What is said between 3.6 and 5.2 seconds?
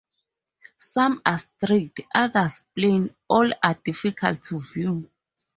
are difficult to view.